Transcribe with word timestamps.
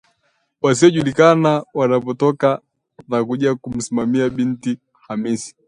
Wasiojuulikana 0.61 1.63
wanapotoka 1.73 2.61
na 3.07 3.25
kuja 3.25 3.55
kumsimamia 3.55 4.29
binti 4.29 4.77
Khamisi 5.07 5.55